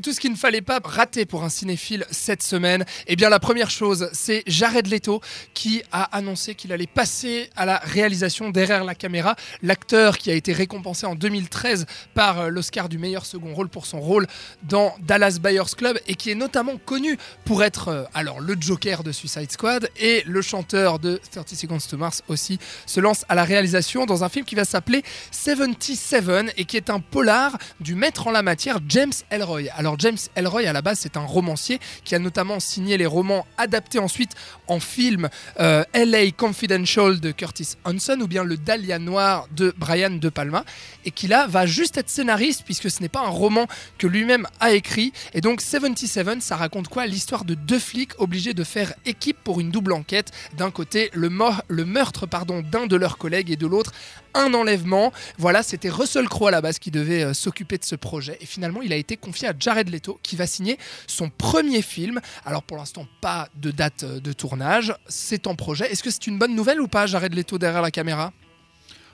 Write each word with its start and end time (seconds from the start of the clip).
Et 0.00 0.02
tout 0.02 0.14
ce 0.14 0.20
qu'il 0.20 0.32
ne 0.32 0.36
fallait 0.36 0.62
pas 0.62 0.80
rater 0.82 1.26
pour 1.26 1.44
un 1.44 1.50
cinéphile 1.50 2.06
cette 2.10 2.42
semaine, 2.42 2.86
eh 3.06 3.16
bien 3.16 3.28
la 3.28 3.38
première 3.38 3.68
chose, 3.68 4.08
c'est 4.14 4.42
Jared 4.46 4.86
Leto 4.86 5.20
qui 5.52 5.82
a 5.92 6.04
annoncé 6.16 6.54
qu'il 6.54 6.72
allait 6.72 6.86
passer 6.86 7.50
à 7.54 7.66
la 7.66 7.76
réalisation 7.84 8.48
derrière 8.48 8.82
la 8.82 8.94
caméra. 8.94 9.36
L'acteur 9.62 10.16
qui 10.16 10.30
a 10.30 10.34
été 10.34 10.54
récompensé 10.54 11.04
en 11.04 11.14
2013 11.14 11.84
par 12.14 12.40
euh, 12.40 12.48
l'Oscar 12.48 12.88
du 12.88 12.96
meilleur 12.96 13.26
second 13.26 13.52
rôle 13.52 13.68
pour 13.68 13.84
son 13.84 14.00
rôle 14.00 14.26
dans 14.62 14.94
Dallas 15.02 15.36
Buyers 15.38 15.74
Club 15.76 15.98
et 16.06 16.14
qui 16.14 16.30
est 16.30 16.34
notamment 16.34 16.78
connu 16.78 17.18
pour 17.44 17.62
être 17.62 17.88
euh, 17.88 18.04
alors 18.14 18.40
le 18.40 18.56
Joker 18.58 19.04
de 19.04 19.12
Suicide 19.12 19.52
Squad 19.52 19.90
et 19.98 20.22
le 20.24 20.40
chanteur 20.40 20.98
de 20.98 21.20
30 21.30 21.50
Seconds 21.50 21.78
to 21.90 21.98
Mars 21.98 22.22
aussi 22.28 22.58
se 22.86 23.00
lance 23.00 23.26
à 23.28 23.34
la 23.34 23.44
réalisation 23.44 24.06
dans 24.06 24.24
un 24.24 24.30
film 24.30 24.46
qui 24.46 24.54
va 24.54 24.64
s'appeler 24.64 25.02
77 25.30 26.54
et 26.56 26.64
qui 26.64 26.78
est 26.78 26.88
un 26.88 27.00
polar 27.00 27.58
du 27.80 27.94
maître 27.94 28.26
en 28.26 28.30
la 28.30 28.40
matière 28.40 28.78
James 28.88 29.12
Elroy. 29.28 29.64
Alors 29.76 29.89
James 29.98 30.18
Elroy 30.36 30.68
à 30.68 30.72
la 30.72 30.82
base 30.82 31.00
c'est 31.00 31.16
un 31.16 31.24
romancier 31.24 31.80
qui 32.04 32.14
a 32.14 32.18
notamment 32.18 32.60
signé 32.60 32.96
les 32.96 33.06
romans 33.06 33.46
adaptés 33.58 33.98
ensuite 33.98 34.32
en 34.68 34.78
film 34.78 35.28
euh, 35.58 35.82
LA 35.94 36.30
Confidential 36.36 37.18
de 37.20 37.32
Curtis 37.32 37.76
Hanson 37.84 38.20
ou 38.20 38.28
bien 38.28 38.44
Le 38.44 38.56
Dahlia 38.56 38.98
Noir 38.98 39.48
de 39.56 39.74
Brian 39.76 40.10
De 40.10 40.28
Palma 40.28 40.64
et 41.04 41.10
qui 41.10 41.26
là 41.26 41.46
va 41.46 41.66
juste 41.66 41.98
être 41.98 42.10
scénariste 42.10 42.62
puisque 42.64 42.90
ce 42.90 43.00
n'est 43.00 43.08
pas 43.08 43.20
un 43.20 43.30
roman 43.30 43.66
que 43.98 44.06
lui-même 44.06 44.46
a 44.60 44.72
écrit 44.72 45.12
et 45.34 45.40
donc 45.40 45.60
77 45.60 46.20
ça 46.40 46.56
raconte 46.56 46.88
quoi? 46.88 47.06
L'histoire 47.06 47.44
de 47.44 47.54
deux 47.54 47.78
flics 47.78 48.12
obligés 48.18 48.52
de 48.52 48.62
faire 48.62 48.92
équipe 49.06 49.38
pour 49.42 49.60
une 49.60 49.70
double 49.70 49.92
enquête. 49.92 50.32
D'un 50.56 50.70
côté 50.70 51.10
le, 51.14 51.30
le 51.68 51.84
meurtre 51.84 52.26
pardon 52.26 52.60
d'un 52.60 52.86
de 52.86 52.96
leurs 52.96 53.16
collègues 53.16 53.50
et 53.50 53.56
de 53.56 53.66
l'autre 53.66 53.92
un 54.34 54.54
enlèvement. 54.54 55.12
Voilà, 55.38 55.62
c'était 55.62 55.90
Russell 55.90 56.28
Crowe 56.28 56.48
à 56.48 56.50
la 56.50 56.60
base 56.60 56.78
qui 56.78 56.90
devait 56.90 57.22
euh, 57.22 57.34
s'occuper 57.34 57.78
de 57.78 57.84
ce 57.84 57.96
projet. 57.96 58.38
Et 58.40 58.46
finalement, 58.46 58.82
il 58.82 58.92
a 58.92 58.96
été 58.96 59.16
confié 59.16 59.48
à 59.48 59.54
Jared 59.58 59.88
Leto 59.88 60.18
qui 60.22 60.36
va 60.36 60.46
signer 60.46 60.78
son 61.06 61.30
premier 61.30 61.82
film. 61.82 62.20
Alors 62.44 62.62
pour 62.62 62.76
l'instant, 62.76 63.06
pas 63.20 63.48
de 63.56 63.70
date 63.70 64.04
euh, 64.04 64.20
de 64.20 64.32
tournage. 64.32 64.94
C'est 65.08 65.46
en 65.46 65.54
projet. 65.54 65.90
Est-ce 65.90 66.02
que 66.02 66.10
c'est 66.10 66.26
une 66.26 66.38
bonne 66.38 66.54
nouvelle 66.54 66.80
ou 66.80 66.88
pas, 66.88 67.06
Jared 67.06 67.34
Leto 67.34 67.58
derrière 67.58 67.82
la 67.82 67.90
caméra? 67.90 68.32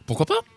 Pourquoi 0.07 0.27
pas? 0.27 0.56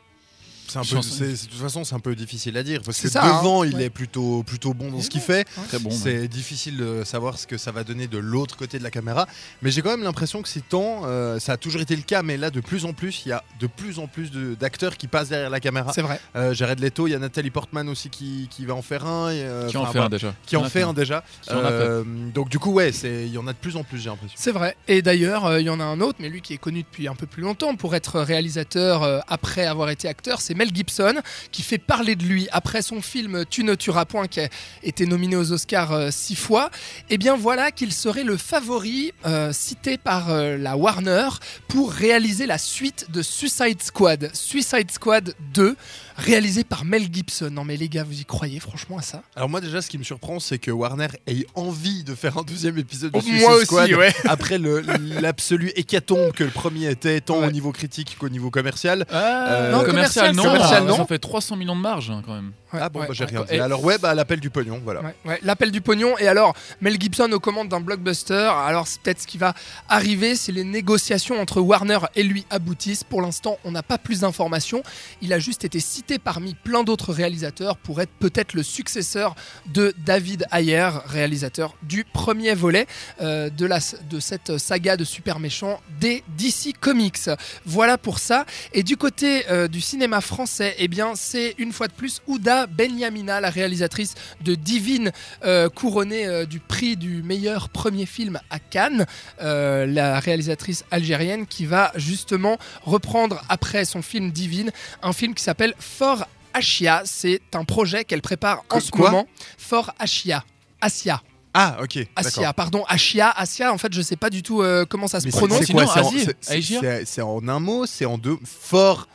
Un 0.77 0.81
peu, 0.81 0.95
de 0.97 1.35
toute 1.35 1.59
façon, 1.61 1.83
c'est 1.83 1.95
un 1.95 1.99
peu 1.99 2.15
difficile 2.15 2.55
à 2.57 2.63
dire 2.63 2.81
parce 2.83 2.97
C'est 2.97 3.07
que 3.07 3.13
ça, 3.13 3.23
hein. 3.23 3.37
devant, 3.39 3.63
il 3.63 3.75
Ouais. 3.75 3.85
est 3.85 3.89
plutôt, 3.89 4.43
plutôt 4.43 4.73
bon 4.73 4.91
dans 4.91 5.01
ce 5.01 5.09
qu'il 5.09 5.21
fait. 5.21 5.45
Très 5.69 5.79
bon. 5.79 5.89
C'est 5.91 6.27
difficile 6.27 6.77
de 6.77 7.03
savoir 7.03 7.37
ce 7.39 7.47
que 7.47 7.57
ça 7.57 7.71
va 7.71 7.83
donner 7.83 8.07
de 8.07 8.17
l'autre 8.17 8.55
côté 8.57 8.77
de 8.79 8.83
la 8.83 8.91
caméra, 8.91 9.27
mais 9.61 9.71
j'ai 9.71 9.81
quand 9.81 9.89
même 9.91 10.03
l'impression 10.03 10.41
que 10.41 10.49
ces 10.49 10.61
temps, 10.61 11.01
euh, 11.05 11.39
ça 11.39 11.53
a 11.53 11.57
toujours 11.57 11.81
été 11.81 11.95
le 11.95 12.01
cas, 12.03 12.21
mais 12.23 12.37
là 12.37 12.49
de 12.49 12.59
plus 12.59 12.85
en 12.85 12.93
plus, 12.93 13.23
il 13.25 13.29
y 13.29 13.31
a 13.31 13.43
de 13.59 13.67
plus 13.67 13.99
en 13.99 14.07
plus 14.07 14.31
d'acteurs 14.31 14.97
qui 14.97 15.07
passent 15.07 15.29
derrière 15.29 15.49
la 15.49 15.59
caméra. 15.59 15.91
C'est 15.93 16.01
vrai. 16.01 16.19
Euh, 16.35 16.53
Jared 16.53 16.79
Leto, 16.79 17.07
il 17.07 17.11
y 17.11 17.15
a 17.15 17.19
Nathalie 17.19 17.49
Portman 17.51 17.87
aussi 17.89 18.09
qui, 18.09 18.47
qui 18.51 18.65
va 18.65 18.73
en 18.75 18.81
faire 18.81 19.05
un. 19.05 19.29
et, 19.31 19.41
euh, 19.43 19.67
Qui 19.67 19.77
en 19.77 19.85
fait 19.85 19.99
un 19.99 20.09
déjà 20.09 20.33
Qui 20.45 20.55
en 20.55 20.63
fait 20.65 20.81
un 20.81 20.93
déjà. 20.93 21.23
Euh, 21.51 22.03
donc 22.33 22.49
du 22.49 22.59
coup, 22.59 22.71
ouais, 22.71 22.89
il 22.91 23.27
y 23.33 23.37
en 23.37 23.47
a 23.47 23.53
de 23.53 23.57
plus 23.57 23.75
en 23.75 23.83
plus, 23.83 23.99
j'ai 23.99 24.09
l'impression. 24.09 24.35
C'est 24.39 24.51
vrai. 24.51 24.75
Et 24.87 25.01
d'ailleurs, 25.01 25.45
euh, 25.45 25.59
il 25.59 25.65
y 25.65 25.69
en 25.69 25.79
a 25.79 25.83
un 25.83 26.01
autre, 26.01 26.17
mais 26.21 26.29
lui 26.29 26.41
qui 26.41 26.53
est 26.53 26.57
connu 26.57 26.83
depuis 26.83 27.07
un 27.07 27.15
peu 27.15 27.25
plus 27.27 27.43
longtemps 27.43 27.75
pour 27.75 27.95
être 27.95 28.19
réalisateur 28.19 29.03
euh, 29.03 29.19
après 29.27 29.65
avoir 29.65 29.89
été 29.89 30.07
acteur, 30.07 30.41
c'est 30.41 30.53
Mel 30.59 30.75
Gibson, 30.75 31.21
qui 31.53 31.61
fait 31.61 31.77
parler 31.77 32.17
de 32.17 32.25
lui 32.25 32.49
après 32.51 32.81
son 32.81 33.01
film 33.01 33.45
Tu 33.49 33.63
ne 33.63 33.75
tueras 33.75 34.03
point, 34.03 34.27
qui 34.27 34.41
a 34.41 34.49
été 34.83 35.05
nominé 35.05 35.37
aux 35.37 35.53
Oscars 35.53 35.93
euh, 35.93 36.09
six 36.11 36.35
fois. 36.35 36.69
Et 37.09 37.17
bien 37.17 37.37
voilà 37.37 37.71
qu'il 37.71 37.93
serait 37.93 38.25
le 38.25 38.35
favori 38.35 39.13
euh, 39.25 39.53
cité 39.53 39.97
par 39.97 40.29
euh, 40.29 40.57
la 40.57 40.75
Warner 40.75 41.29
pour 41.69 41.93
réaliser 41.93 42.45
la 42.45 42.57
suite 42.57 43.09
de 43.09 43.21
Suicide 43.21 43.81
Squad. 43.81 44.31
Suicide 44.33 44.91
Squad 44.91 45.33
2, 45.53 45.77
réalisé 46.19 46.63
par 46.63 46.85
Mel 46.85 47.07
Gibson. 47.11 47.49
Non 47.51 47.63
mais 47.63 47.77
les 47.77 47.89
gars, 47.89 48.03
vous 48.03 48.19
y 48.19 48.25
croyez 48.25 48.59
franchement 48.59 48.97
à 48.97 49.01
ça? 49.01 49.23
Alors 49.35 49.49
moi 49.49 49.61
déjà, 49.61 49.81
ce 49.81 49.89
qui 49.89 49.97
me 49.97 50.03
surprend, 50.03 50.39
c'est 50.39 50.59
que 50.59 50.71
Warner 50.71 51.07
ait 51.27 51.45
envie 51.55 52.03
de 52.03 52.13
faire 52.15 52.37
un 52.37 52.43
deuxième 52.43 52.77
épisode 52.77 53.11
de 53.11 53.17
Oh, 53.17 53.21
Suicide 53.21 53.41
moi 53.41 53.55
aussi, 53.55 53.65
Squad 53.65 53.91
ouais. 53.93 54.13
après 54.27 54.57
l'absolu 54.59 55.71
hécatombe 55.75 56.31
que 56.31 56.43
le 56.43 56.49
premier 56.51 56.89
était, 56.89 57.21
tant 57.21 57.39
Ouais. 57.39 57.47
au 57.47 57.51
niveau 57.51 57.71
critique 57.71 58.17
qu'au 58.19 58.29
niveau 58.29 58.49
commercial. 58.51 59.05
Euh, 59.11 59.71
non, 59.71 59.83
commercial, 59.83 60.31
commercial, 60.31 60.35
non. 60.35 60.43
commercial, 60.43 60.83
non. 60.85 60.97
Ça 60.97 61.05
fait 61.05 61.19
300 61.19 61.55
millions 61.55 61.75
de 61.75 61.81
marge 61.81 62.09
hein, 62.11 62.21
quand 62.25 62.33
même. 62.35 62.51
Ouais, 62.73 62.79
ah 62.83 62.89
bon, 62.89 62.99
ouais, 62.99 63.07
bah, 63.07 63.13
j'ai 63.15 63.25
rien 63.25 63.43
dit. 63.43 63.55
Et- 63.55 63.59
Alors 63.59 63.83
ouais, 63.83 63.97
bah 63.97 64.13
l'appel 64.13 64.39
du 64.39 64.49
pognon, 64.51 64.79
voilà. 64.83 65.01
Ouais, 65.01 65.15
ouais, 65.25 65.39
l'appel 65.41 65.71
du 65.71 65.81
pognon. 65.81 66.17
Et 66.19 66.27
alors, 66.27 66.53
Mel 66.81 66.99
Gibson 67.01 67.31
aux 67.31 67.39
commandes 67.39 67.69
d'un 67.69 67.79
blockbuster. 67.79 68.33
Alors, 68.67 68.87
c'est 68.87 69.01
peut-être 69.01 69.21
ce 69.21 69.27
qui 69.27 69.37
va 69.39 69.53
arriver 69.87 70.35
si 70.35 70.51
les 70.51 70.63
négociations 70.63 71.39
entre 71.41 71.61
Warner 71.61 71.99
et 72.15 72.23
lui 72.23 72.45
aboutissent. 72.49 73.03
Pour 73.03 73.21
l'instant, 73.21 73.57
on 73.63 73.71
n'a 73.71 73.81
pas 73.83 73.97
plus 73.97 74.19
d'informations. 74.21 74.83
Il 75.21 75.33
a 75.33 75.39
juste 75.39 75.63
été 75.65 75.79
cité 75.79 76.08
parmi 76.17 76.55
plein 76.55 76.83
d'autres 76.83 77.13
réalisateurs 77.13 77.77
pour 77.77 78.01
être 78.01 78.11
peut-être 78.19 78.53
le 78.53 78.63
successeur 78.63 79.35
de 79.67 79.93
David 80.05 80.45
Ayer, 80.51 80.89
réalisateur 81.05 81.75
du 81.83 82.03
premier 82.03 82.53
volet 82.55 82.87
euh, 83.21 83.49
de, 83.49 83.65
la, 83.65 83.79
de 84.09 84.19
cette 84.19 84.57
saga 84.57 84.97
de 84.97 85.03
super 85.03 85.39
méchants 85.39 85.81
des 85.99 86.23
DC 86.37 86.73
Comics. 86.79 87.29
Voilà 87.65 87.97
pour 87.97 88.19
ça. 88.19 88.45
Et 88.73 88.83
du 88.83 88.97
côté 88.97 89.43
euh, 89.49 89.67
du 89.67 89.81
cinéma 89.81 90.21
français, 90.21 90.75
eh 90.79 90.87
bien, 90.87 91.13
c'est 91.15 91.55
une 91.57 91.73
fois 91.73 91.87
de 91.87 91.93
plus 91.93 92.21
Ouda 92.27 92.65
Benyamina, 92.65 93.41
la 93.41 93.49
réalisatrice 93.49 94.15
de 94.41 94.55
Divine, 94.55 95.11
euh, 95.43 95.69
couronnée 95.69 96.45
du 96.45 96.59
prix 96.59 96.95
du 96.95 97.21
meilleur 97.23 97.69
premier 97.69 98.05
film 98.05 98.39
à 98.49 98.59
Cannes, 98.59 99.05
la 99.39 100.19
réalisatrice 100.19 100.85
algérienne 100.91 101.45
qui 101.45 101.65
va 101.65 101.91
justement 101.95 102.57
reprendre 102.83 103.43
après 103.49 103.85
son 103.85 104.01
film 104.01 104.31
Divine 104.31 104.71
un 105.01 105.13
film 105.13 105.33
qui 105.33 105.43
s'appelle 105.43 105.73
Fort 105.99 106.25
Achia. 106.53 107.01
C'est 107.03 107.41
un 107.53 107.65
projet 107.65 108.05
qu'elle 108.05 108.21
prépare 108.21 108.63
en 108.69 108.79
ce 108.79 108.89
moment. 108.95 109.27
Fort 109.57 109.91
Achia. 109.99 110.45
Asia. 110.79 111.21
Ah 111.53 111.77
ok. 111.81 112.07
Asia, 112.15 112.53
pardon, 112.53 112.85
Achia, 112.87 113.31
Asia, 113.31 113.73
en 113.73 113.77
fait, 113.77 113.91
je 113.91 114.01
sais 114.01 114.15
pas 114.15 114.29
du 114.29 114.41
tout 114.41 114.61
euh, 114.61 114.85
comment 114.85 115.07
ça 115.09 115.19
se 115.19 115.25
Mais 115.25 115.31
prononce. 115.31 115.65
c'est 115.65 115.73
quoi 115.73 115.87
Sinon, 115.87 116.33
C'est 116.39 116.77
en- 116.77 116.83
Asia 117.01 117.25
en 117.25 117.45
un 117.49 117.59
mot 117.59 117.85
C'est 117.85 118.05
en 118.05 118.17
deux 118.17 118.37
Fort 118.45 119.09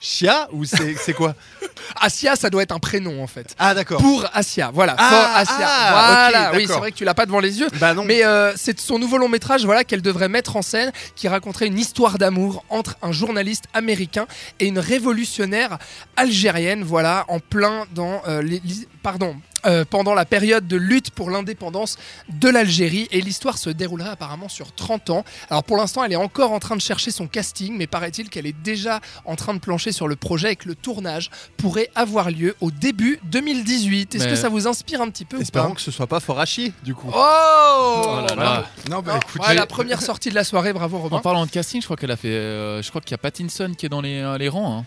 Chia 0.00 0.48
ou 0.52 0.64
c'est 0.64 1.12
quoi? 1.14 1.34
Asia, 2.00 2.36
ça 2.36 2.50
doit 2.50 2.62
être 2.62 2.72
un 2.72 2.78
prénom 2.78 3.22
en 3.22 3.26
fait. 3.26 3.54
Ah 3.58 3.74
d'accord. 3.74 4.00
Pour 4.00 4.24
Asia, 4.32 4.70
voilà. 4.72 4.94
Ah, 4.98 5.10
Fort 5.10 5.36
Asia. 5.36 5.66
ah, 5.68 5.88
voilà, 6.30 6.52
oui, 6.56 6.64
c'est 6.66 6.78
vrai 6.78 6.90
que 6.92 6.96
tu 6.96 7.04
l'as 7.04 7.14
pas 7.14 7.26
devant 7.26 7.40
les 7.40 7.60
yeux. 7.60 7.68
Bah 7.80 7.94
non. 7.94 8.04
Mais 8.04 8.24
euh, 8.24 8.52
c'est 8.56 8.78
son 8.80 8.98
nouveau 8.98 9.18
long 9.18 9.28
métrage 9.28 9.64
voilà, 9.64 9.84
qu'elle 9.84 10.02
devrait 10.02 10.28
mettre 10.28 10.56
en 10.56 10.62
scène, 10.62 10.92
qui 11.16 11.28
raconterait 11.28 11.66
une 11.66 11.78
histoire 11.78 12.18
d'amour 12.18 12.64
entre 12.68 12.96
un 13.02 13.12
journaliste 13.12 13.64
américain 13.74 14.26
et 14.60 14.66
une 14.66 14.78
révolutionnaire 14.78 15.78
algérienne, 16.16 16.82
voilà, 16.82 17.24
en 17.28 17.38
plein 17.40 17.86
dans 17.94 18.22
euh, 18.28 18.42
les- 18.42 18.62
pardon, 19.02 19.36
euh, 19.66 19.84
pendant 19.88 20.14
la 20.14 20.24
période 20.24 20.66
de 20.66 20.76
lutte 20.76 21.10
pour 21.10 21.30
l'indépendance 21.30 21.96
de 22.28 22.48
l'Algérie. 22.48 23.08
Et 23.12 23.20
l'histoire 23.20 23.58
se 23.58 23.70
déroulerait 23.70 24.10
apparemment 24.10 24.48
sur 24.48 24.72
30 24.74 25.10
ans. 25.10 25.24
Alors 25.50 25.64
pour 25.64 25.76
l'instant, 25.76 26.04
elle 26.04 26.12
est 26.12 26.16
encore 26.16 26.52
en 26.52 26.58
train 26.58 26.76
de 26.76 26.80
chercher 26.80 27.10
son 27.10 27.26
casting, 27.26 27.76
mais 27.76 27.86
paraît-il 27.86 28.28
qu'elle 28.30 28.46
est 28.46 28.60
déjà 28.62 29.00
en 29.24 29.36
train 29.36 29.54
de 29.54 29.58
plancher 29.60 29.92
sur 29.92 30.08
le 30.08 30.16
projet 30.16 30.52
et 30.52 30.56
que 30.56 30.68
le 30.68 30.74
tournage 30.74 31.30
pourrait 31.56 31.90
avoir 31.94 32.30
lieu 32.30 32.54
au 32.60 32.70
début 32.70 33.18
2018. 33.24 34.14
Est-ce 34.14 34.26
que 34.28 34.34
ça 34.36 34.48
vous 34.48 34.66
inspire 34.66 35.00
un 35.00 35.10
petit 35.10 35.24
peu 35.24 35.36
ou 35.36 35.40
pas 35.40 35.42
Espérons 35.42 35.74
que 35.74 35.80
ce 35.80 35.90
soit 35.90 36.06
pas 36.06 36.20
chier 36.46 36.72
du 36.82 36.94
coup. 36.94 37.08
Oh, 37.14 38.02
Oh 38.04 38.20
là 38.26 38.34
là. 38.34 38.66
Non 38.90 39.02
Ah, 39.06 39.20
voilà, 39.36 39.54
la 39.54 39.66
première 39.66 40.02
sortie 40.02 40.30
de 40.30 40.34
la 40.34 40.44
soirée, 40.44 40.72
bravo 40.72 40.98
Robin. 40.98 41.16
En 41.16 41.20
parlant 41.20 41.46
de 41.46 41.50
casting, 41.50 41.80
je 41.80 41.86
crois 41.86 41.96
qu'elle 41.96 42.10
a 42.10 42.16
fait. 42.16 42.28
euh, 42.28 42.82
je 42.82 42.88
crois 42.88 43.00
qu'il 43.00 43.12
y 43.12 43.14
a 43.14 43.18
Pattinson 43.18 43.72
qui 43.76 43.86
est 43.86 43.88
dans 43.88 44.00
les, 44.00 44.20
euh, 44.20 44.38
les 44.38 44.48
rangs. 44.48 44.78
hein. 44.80 44.84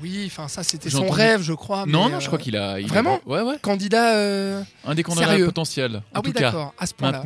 Oui, 0.00 0.24
enfin 0.26 0.48
ça 0.48 0.62
c'était 0.62 0.90
son 0.90 0.98
entendu- 1.04 1.12
rêve, 1.20 1.42
je 1.42 1.52
crois. 1.52 1.84
non, 1.86 2.04
mais, 2.06 2.10
non, 2.10 2.16
euh, 2.16 2.20
je 2.20 2.26
crois 2.26 2.38
qu'il 2.38 2.56
a. 2.56 2.80
il 2.80 2.86
vraiment 2.88 3.20
Ouais, 3.26 3.40
ouais. 3.42 3.56
candidat. 3.60 4.14
euh, 4.16 4.62
Un 4.86 4.94
des 4.94 5.02
candidats 5.02 5.36
potentiels. 5.44 5.96
En 5.96 6.00
Ah 6.14 6.20
oui, 6.24 6.32
d'accord, 6.32 6.74
à 6.78 6.86
ce 6.86 6.94
point-là. 6.94 7.22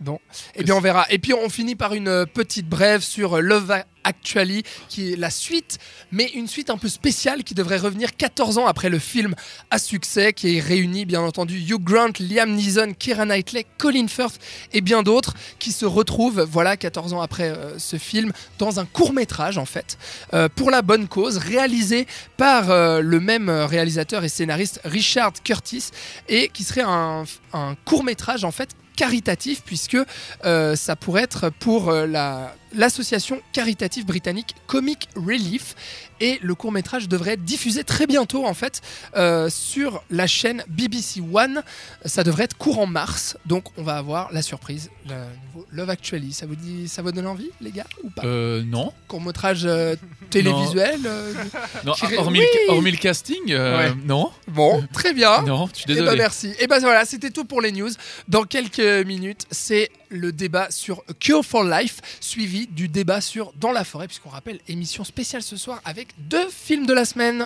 Maintenu. 0.00 0.18
Eh 0.54 0.64
bien, 0.64 0.74
on 0.74 0.80
verra. 0.80 1.06
Et 1.10 1.18
puis, 1.18 1.34
on 1.34 1.48
finit 1.48 1.76
par 1.76 1.94
une 1.94 2.08
euh, 2.08 2.26
petite 2.26 2.68
brève 2.68 3.02
sur 3.02 3.36
euh, 3.36 3.40
Love 3.40 3.82
Actually, 4.04 4.62
qui 4.88 5.12
est 5.12 5.16
la 5.16 5.30
suite, 5.30 5.78
mais 6.10 6.26
une 6.34 6.46
suite 6.46 6.70
un 6.70 6.78
peu 6.78 6.88
spéciale 6.88 7.44
qui 7.44 7.54
devrait 7.54 7.76
revenir 7.76 8.16
14 8.16 8.56
ans 8.58 8.66
après 8.66 8.88
le 8.88 8.98
film 8.98 9.34
à 9.70 9.78
succès, 9.78 10.32
qui 10.32 10.58
réunit 10.60 11.04
bien 11.04 11.20
entendu 11.20 11.58
Hugh 11.58 11.82
Grant, 11.82 12.12
Liam 12.18 12.50
Neeson, 12.52 12.94
Keira 12.98 13.26
Knightley, 13.26 13.66
Colin 13.78 14.08
Firth 14.08 14.38
et 14.72 14.80
bien 14.80 15.02
d'autres 15.02 15.34
qui 15.58 15.70
se 15.70 15.84
retrouvent, 15.84 16.40
voilà, 16.42 16.76
14 16.78 17.12
ans 17.12 17.20
après 17.20 17.50
euh, 17.50 17.78
ce 17.78 17.96
film, 17.96 18.32
dans 18.58 18.80
un 18.80 18.86
court 18.86 19.12
métrage 19.12 19.58
en 19.58 19.66
fait, 19.66 19.98
euh, 20.32 20.48
pour 20.48 20.70
la 20.70 20.80
bonne 20.80 21.06
cause, 21.06 21.36
réalisé 21.36 22.06
par 22.38 22.70
euh, 22.70 23.00
le 23.00 23.20
même 23.20 23.50
réalisateur 23.50 24.24
et 24.24 24.28
scénariste 24.28 24.80
Richard 24.84 25.34
Curtis, 25.44 25.90
et 26.28 26.48
qui 26.48 26.64
serait 26.64 26.84
un, 26.86 27.24
un 27.52 27.74
court 27.84 28.04
métrage 28.04 28.44
en 28.44 28.50
fait 28.50 28.70
caritatif 29.00 29.62
puisque 29.64 29.96
euh, 30.44 30.76
ça 30.76 30.94
pourrait 30.94 31.22
être 31.22 31.48
pour 31.48 31.88
euh, 31.88 32.06
la 32.06 32.54
l'association 32.74 33.40
caritative 33.52 34.04
britannique 34.06 34.54
Comic 34.66 35.08
Relief. 35.16 35.74
Et 36.22 36.38
le 36.42 36.54
court 36.54 36.70
métrage 36.70 37.08
devrait 37.08 37.32
être 37.32 37.44
diffusé 37.46 37.82
très 37.82 38.06
bientôt 38.06 38.44
en 38.44 38.52
fait 38.52 38.82
euh, 39.16 39.48
sur 39.48 40.02
la 40.10 40.26
chaîne 40.26 40.62
BBC 40.68 41.22
One. 41.32 41.62
Ça 42.04 42.24
devrait 42.24 42.44
être 42.44 42.58
courant 42.58 42.84
mars, 42.84 43.38
donc 43.46 43.64
on 43.78 43.82
va 43.82 43.96
avoir 43.96 44.30
la 44.30 44.42
surprise, 44.42 44.90
le 45.08 45.14
nouveau 45.46 45.66
Love 45.72 45.88
Actually. 45.88 46.34
Ça 46.34 46.44
vous 46.44 46.56
dit, 46.56 46.88
ça 46.88 47.00
vous 47.00 47.10
donne 47.12 47.26
envie, 47.26 47.48
les 47.62 47.70
gars, 47.70 47.86
ou 48.04 48.10
pas? 48.10 48.22
Euh, 48.26 48.62
non. 48.62 48.92
Court 49.08 49.22
métrage 49.22 49.62
euh, 49.64 49.96
télévisuel. 50.28 51.00
euh, 51.06 51.32
non 51.86 51.94
hormis, 52.18 52.40
Oui. 52.40 52.46
le, 52.68 52.72
hormis 52.74 52.90
le 52.90 52.98
casting, 52.98 53.40
euh, 53.50 53.78
Ouais. 53.88 53.94
non. 54.04 54.30
Bon, 54.48 54.86
très 54.92 55.14
bien. 55.14 55.40
Non, 55.42 55.68
je 55.72 55.76
suis 55.78 55.84
Eh 55.88 55.94
ben, 55.94 56.00
désolé. 56.02 56.18
merci. 56.18 56.52
Et 56.58 56.66
ben 56.66 56.78
voilà, 56.80 57.06
c'était 57.06 57.30
tout 57.30 57.46
pour 57.46 57.62
les 57.62 57.72
news. 57.72 57.88
Dans 58.28 58.44
quelques 58.44 59.06
minutes, 59.06 59.46
c'est 59.50 59.90
le 60.10 60.32
débat 60.32 60.70
sur 60.70 61.04
Cure 61.18 61.44
for 61.44 61.64
Life, 61.64 62.00
suivi 62.20 62.66
du 62.66 62.88
débat 62.88 63.20
sur 63.20 63.52
Dans 63.54 63.72
la 63.72 63.84
forêt, 63.84 64.06
puisqu'on 64.06 64.28
rappelle 64.28 64.60
émission 64.68 65.04
spéciale 65.04 65.42
ce 65.42 65.56
soir 65.56 65.80
avec 65.84 66.08
deux 66.18 66.48
films 66.50 66.86
de 66.86 66.92
la 66.92 67.04
semaine. 67.04 67.38